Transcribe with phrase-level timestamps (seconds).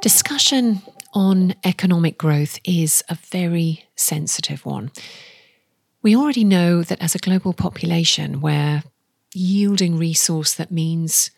[0.00, 0.80] Discussion
[1.12, 4.90] on economic growth is a very sensitive one.
[6.00, 8.82] We already know that as a global population, we're
[9.34, 11.30] yielding resource that means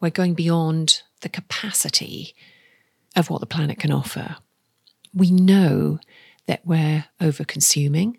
[0.00, 2.34] we're going beyond the capacity
[3.14, 4.38] of what the planet can offer.
[5.14, 6.00] We know
[6.46, 8.18] that we're over consuming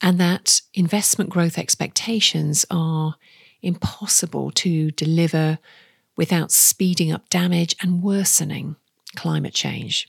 [0.00, 3.16] and that investment growth expectations are
[3.62, 5.58] impossible to deliver
[6.16, 8.76] without speeding up damage and worsening
[9.18, 10.08] climate change.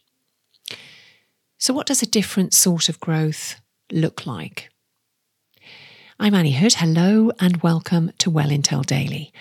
[1.58, 3.60] So, what does a different sort of growth
[3.92, 4.70] look like?
[6.20, 6.76] I'm Anni Hood.
[6.76, 9.34] Hello and welcome to Well Intel Daily.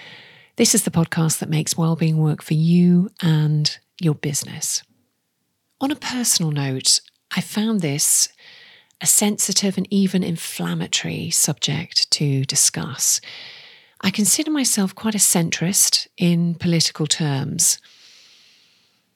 [0.57, 4.83] This is the podcast that makes wellbeing work for you and your business.
[5.83, 7.01] On a personal note,
[7.37, 8.31] I found this
[9.03, 13.21] a sensitive and even inflammatory subject to discuss.
[14.01, 17.79] I consider myself quite a centrist in political terms.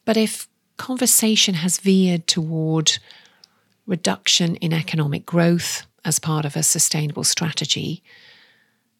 [0.04, 2.98] But if conversation has veered toward
[3.86, 8.02] reduction in economic growth as part of a sustainable strategy,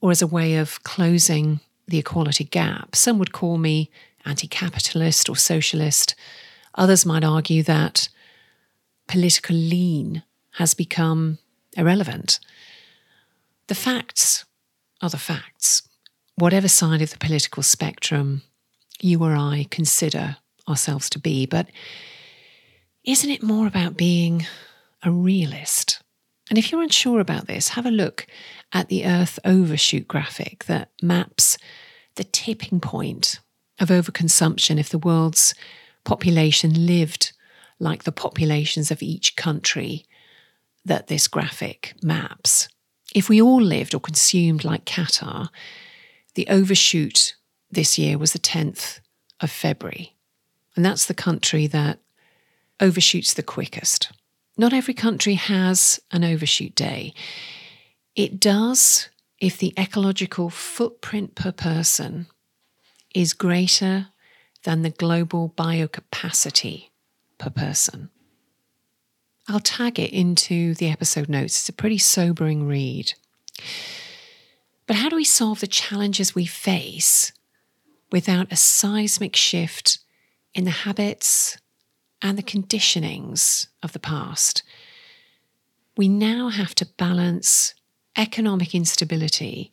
[0.01, 3.91] or as a way of closing the equality gap, some would call me
[4.25, 6.15] anti capitalist or socialist.
[6.75, 8.09] Others might argue that
[9.09, 10.23] political lean
[10.53, 11.39] has become
[11.77, 12.39] irrelevant.
[13.67, 14.45] The facts
[15.01, 15.83] are the facts.
[16.37, 18.43] Whatever side of the political spectrum
[19.01, 20.37] you or I consider
[20.73, 21.69] ourselves to be, but
[23.05, 24.47] isn't it more about being
[25.03, 26.03] a realist?
[26.51, 28.27] And if you're unsure about this, have a look
[28.73, 31.57] at the Earth overshoot graphic that maps
[32.17, 33.41] the tipping point
[33.81, 35.55] of overconsumption if the world's
[36.05, 37.33] population lived
[37.79, 40.05] like the populations of each country
[40.85, 42.69] that this graphic maps.
[43.15, 45.49] If we all lived or consumed like Qatar,
[46.35, 47.35] the overshoot
[47.71, 49.01] this year was the 10th
[49.41, 50.17] of February.
[50.75, 51.99] And that's the country that
[52.81, 54.11] overshoots the quickest.
[54.57, 57.15] Not every country has an overshoot day.
[58.15, 62.27] It does if the ecological footprint per person
[63.15, 64.09] is greater
[64.65, 66.91] than the global biocapacity
[67.39, 68.11] per person.
[69.49, 71.59] I'll tag it into the episode notes.
[71.59, 73.15] It's a pretty sobering read.
[74.87, 77.33] But how do we solve the challenges we face
[78.13, 79.99] without a seismic shift
[80.55, 81.59] in the habits
[82.21, 84.63] and the conditionings of the past?
[85.97, 87.75] We now have to balance
[88.17, 89.73] economic instability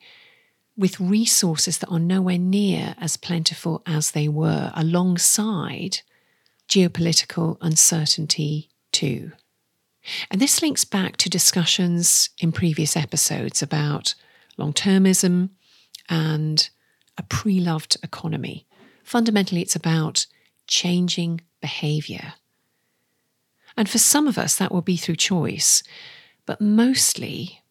[0.77, 5.99] with resources that are nowhere near as plentiful as they were, alongside
[6.69, 9.31] geopolitical uncertainty, too.
[10.31, 14.15] And this links back to discussions in previous episodes about
[14.57, 15.49] long termism
[16.07, 16.69] and
[17.17, 18.65] a pre loved economy.
[19.03, 20.25] Fundamentally, it's about
[20.69, 22.33] changing behavior.
[23.75, 25.83] And for some of us, that will be through choice,
[26.45, 27.61] but mostly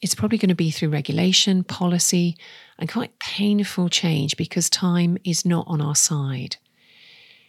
[0.00, 2.36] it's probably going to be through regulation, policy,
[2.78, 6.56] and quite painful change because time is not on our side.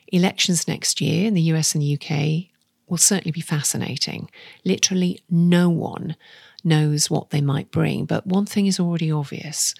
[0.07, 2.49] Elections next year in the US and the UK
[2.87, 4.29] will certainly be fascinating.
[4.65, 6.15] Literally, no one
[6.63, 9.75] knows what they might bring, but one thing is already obvious.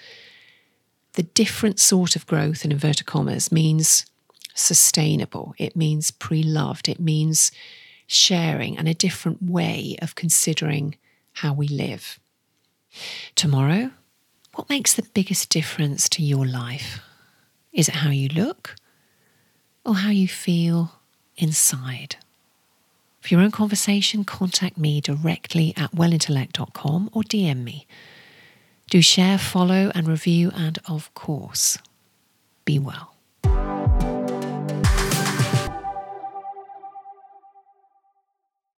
[1.13, 4.05] The different sort of growth, in inverted commas, means
[4.59, 7.51] sustainable, it means pre loved, it means
[8.07, 10.95] sharing, and a different way of considering
[11.33, 12.19] how we live.
[13.35, 13.91] Tomorrow,
[14.55, 17.01] what makes the biggest difference to your life?
[17.71, 18.75] Is it how you look
[19.85, 20.93] or how you feel
[21.37, 22.17] inside?
[23.21, 27.85] For your own conversation, contact me directly at wellintellect.com or DM me.
[28.89, 31.77] Do share, follow, and review, and of course,
[32.65, 33.13] be well.